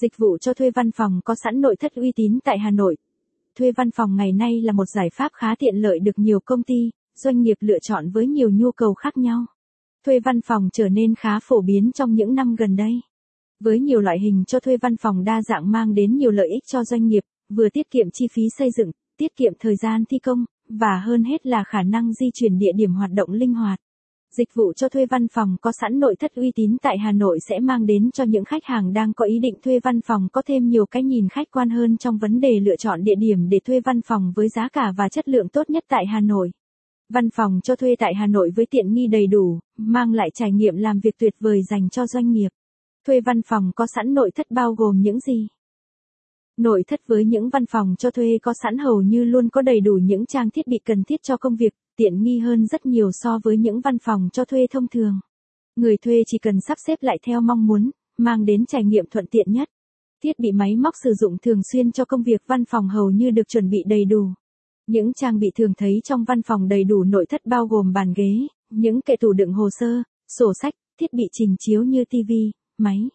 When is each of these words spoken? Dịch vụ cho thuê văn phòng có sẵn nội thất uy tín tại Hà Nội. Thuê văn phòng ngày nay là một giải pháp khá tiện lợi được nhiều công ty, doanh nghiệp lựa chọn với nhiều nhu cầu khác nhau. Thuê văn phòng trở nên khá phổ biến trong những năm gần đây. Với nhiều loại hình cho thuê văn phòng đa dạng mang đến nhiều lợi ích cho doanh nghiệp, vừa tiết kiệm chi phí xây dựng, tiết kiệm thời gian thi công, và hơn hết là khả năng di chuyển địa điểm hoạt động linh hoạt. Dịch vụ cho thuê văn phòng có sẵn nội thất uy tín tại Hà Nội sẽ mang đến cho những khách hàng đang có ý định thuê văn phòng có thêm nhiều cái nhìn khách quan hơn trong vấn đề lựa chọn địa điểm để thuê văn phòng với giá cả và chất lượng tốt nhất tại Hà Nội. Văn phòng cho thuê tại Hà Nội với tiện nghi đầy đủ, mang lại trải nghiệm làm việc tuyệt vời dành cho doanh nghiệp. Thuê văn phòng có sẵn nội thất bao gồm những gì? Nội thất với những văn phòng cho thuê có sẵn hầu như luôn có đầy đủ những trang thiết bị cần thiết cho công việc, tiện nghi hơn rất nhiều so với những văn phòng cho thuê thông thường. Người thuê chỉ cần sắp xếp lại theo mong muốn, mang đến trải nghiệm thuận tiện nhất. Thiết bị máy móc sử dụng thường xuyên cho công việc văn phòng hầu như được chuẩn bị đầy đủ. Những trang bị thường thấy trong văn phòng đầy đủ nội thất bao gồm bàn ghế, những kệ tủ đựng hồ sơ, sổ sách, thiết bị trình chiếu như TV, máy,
Dịch 0.00 0.16
vụ 0.16 0.38
cho 0.38 0.54
thuê 0.54 0.70
văn 0.70 0.90
phòng 0.90 1.20
có 1.24 1.34
sẵn 1.34 1.60
nội 1.60 1.76
thất 1.76 1.94
uy 1.94 2.12
tín 2.16 2.38
tại 2.44 2.58
Hà 2.58 2.70
Nội. 2.70 2.96
Thuê 3.58 3.72
văn 3.72 3.90
phòng 3.90 4.16
ngày 4.16 4.32
nay 4.32 4.60
là 4.60 4.72
một 4.72 4.84
giải 4.84 5.08
pháp 5.14 5.32
khá 5.32 5.54
tiện 5.58 5.76
lợi 5.76 5.98
được 5.98 6.18
nhiều 6.18 6.40
công 6.40 6.62
ty, 6.62 6.90
doanh 7.14 7.40
nghiệp 7.40 7.56
lựa 7.60 7.78
chọn 7.78 8.10
với 8.10 8.26
nhiều 8.26 8.50
nhu 8.50 8.72
cầu 8.72 8.94
khác 8.94 9.16
nhau. 9.16 9.46
Thuê 10.06 10.20
văn 10.20 10.40
phòng 10.40 10.68
trở 10.72 10.88
nên 10.88 11.14
khá 11.14 11.38
phổ 11.42 11.60
biến 11.60 11.92
trong 11.92 12.14
những 12.14 12.34
năm 12.34 12.54
gần 12.58 12.76
đây. 12.76 13.00
Với 13.60 13.80
nhiều 13.80 14.00
loại 14.00 14.18
hình 14.20 14.44
cho 14.46 14.60
thuê 14.60 14.76
văn 14.76 14.96
phòng 14.96 15.24
đa 15.24 15.42
dạng 15.42 15.70
mang 15.70 15.94
đến 15.94 16.16
nhiều 16.16 16.30
lợi 16.30 16.48
ích 16.48 16.62
cho 16.66 16.84
doanh 16.84 17.06
nghiệp, 17.06 17.22
vừa 17.48 17.68
tiết 17.68 17.90
kiệm 17.90 18.06
chi 18.12 18.26
phí 18.32 18.42
xây 18.58 18.68
dựng, 18.78 18.90
tiết 19.16 19.36
kiệm 19.36 19.52
thời 19.60 19.76
gian 19.76 20.04
thi 20.10 20.18
công, 20.18 20.44
và 20.68 21.02
hơn 21.06 21.24
hết 21.24 21.46
là 21.46 21.64
khả 21.66 21.82
năng 21.82 22.12
di 22.12 22.26
chuyển 22.34 22.58
địa 22.58 22.72
điểm 22.76 22.92
hoạt 22.92 23.10
động 23.12 23.30
linh 23.30 23.54
hoạt. 23.54 23.80
Dịch 24.36 24.54
vụ 24.54 24.72
cho 24.72 24.88
thuê 24.88 25.06
văn 25.06 25.28
phòng 25.28 25.56
có 25.60 25.72
sẵn 25.80 25.98
nội 25.98 26.16
thất 26.18 26.34
uy 26.34 26.52
tín 26.54 26.76
tại 26.82 26.98
Hà 26.98 27.12
Nội 27.12 27.38
sẽ 27.48 27.60
mang 27.60 27.86
đến 27.86 28.10
cho 28.10 28.24
những 28.24 28.44
khách 28.44 28.64
hàng 28.64 28.92
đang 28.92 29.12
có 29.12 29.24
ý 29.24 29.38
định 29.38 29.54
thuê 29.62 29.80
văn 29.80 30.00
phòng 30.00 30.28
có 30.32 30.42
thêm 30.46 30.68
nhiều 30.68 30.86
cái 30.86 31.02
nhìn 31.02 31.28
khách 31.28 31.50
quan 31.50 31.70
hơn 31.70 31.96
trong 31.96 32.18
vấn 32.18 32.40
đề 32.40 32.60
lựa 32.60 32.76
chọn 32.76 33.04
địa 33.04 33.14
điểm 33.18 33.48
để 33.48 33.60
thuê 33.64 33.80
văn 33.80 34.00
phòng 34.06 34.32
với 34.36 34.48
giá 34.48 34.68
cả 34.68 34.92
và 34.96 35.08
chất 35.08 35.28
lượng 35.28 35.48
tốt 35.48 35.70
nhất 35.70 35.84
tại 35.88 36.06
Hà 36.06 36.20
Nội. 36.20 36.50
Văn 37.12 37.30
phòng 37.30 37.60
cho 37.62 37.76
thuê 37.76 37.94
tại 37.98 38.14
Hà 38.14 38.26
Nội 38.26 38.50
với 38.56 38.66
tiện 38.70 38.92
nghi 38.92 39.06
đầy 39.06 39.26
đủ, 39.26 39.58
mang 39.76 40.12
lại 40.12 40.30
trải 40.34 40.52
nghiệm 40.52 40.76
làm 40.76 41.00
việc 41.00 41.18
tuyệt 41.18 41.34
vời 41.40 41.62
dành 41.62 41.88
cho 41.88 42.06
doanh 42.06 42.32
nghiệp. 42.32 42.48
Thuê 43.06 43.20
văn 43.20 43.42
phòng 43.42 43.70
có 43.76 43.86
sẵn 43.94 44.14
nội 44.14 44.30
thất 44.34 44.46
bao 44.50 44.74
gồm 44.74 45.00
những 45.00 45.20
gì? 45.20 45.48
Nội 46.58 46.82
thất 46.86 47.00
với 47.06 47.24
những 47.24 47.48
văn 47.48 47.66
phòng 47.66 47.94
cho 47.98 48.10
thuê 48.10 48.38
có 48.42 48.52
sẵn 48.62 48.78
hầu 48.78 49.00
như 49.00 49.24
luôn 49.24 49.48
có 49.48 49.62
đầy 49.62 49.80
đủ 49.80 49.94
những 50.02 50.26
trang 50.26 50.50
thiết 50.50 50.66
bị 50.66 50.78
cần 50.84 51.04
thiết 51.04 51.22
cho 51.22 51.36
công 51.36 51.56
việc, 51.56 51.74
tiện 51.96 52.22
nghi 52.22 52.38
hơn 52.38 52.66
rất 52.66 52.86
nhiều 52.86 53.10
so 53.12 53.38
với 53.44 53.56
những 53.56 53.80
văn 53.80 53.98
phòng 53.98 54.28
cho 54.32 54.44
thuê 54.44 54.66
thông 54.70 54.88
thường. 54.88 55.20
Người 55.76 55.96
thuê 55.96 56.22
chỉ 56.26 56.38
cần 56.38 56.60
sắp 56.68 56.78
xếp 56.86 56.98
lại 57.00 57.18
theo 57.26 57.40
mong 57.40 57.66
muốn, 57.66 57.90
mang 58.18 58.44
đến 58.44 58.66
trải 58.66 58.84
nghiệm 58.84 59.04
thuận 59.10 59.26
tiện 59.26 59.52
nhất. 59.52 59.68
Thiết 60.24 60.38
bị 60.38 60.52
máy 60.52 60.76
móc 60.76 60.94
sử 61.04 61.14
dụng 61.14 61.36
thường 61.38 61.60
xuyên 61.72 61.92
cho 61.92 62.04
công 62.04 62.22
việc 62.22 62.42
văn 62.46 62.64
phòng 62.64 62.88
hầu 62.88 63.10
như 63.10 63.30
được 63.30 63.48
chuẩn 63.48 63.70
bị 63.70 63.78
đầy 63.86 64.04
đủ. 64.04 64.28
Những 64.86 65.12
trang 65.12 65.38
bị 65.38 65.50
thường 65.54 65.72
thấy 65.74 66.00
trong 66.04 66.24
văn 66.24 66.42
phòng 66.42 66.68
đầy 66.68 66.84
đủ 66.84 67.04
nội 67.04 67.26
thất 67.28 67.46
bao 67.46 67.66
gồm 67.66 67.92
bàn 67.92 68.12
ghế, 68.16 68.46
những 68.70 69.00
kệ 69.00 69.16
tủ 69.16 69.32
đựng 69.32 69.52
hồ 69.52 69.68
sơ, 69.70 70.02
sổ 70.38 70.52
sách, 70.62 70.74
thiết 71.00 71.12
bị 71.12 71.24
trình 71.32 71.56
chiếu 71.58 71.82
như 71.82 72.04
TV, 72.04 72.32
máy, 72.78 73.08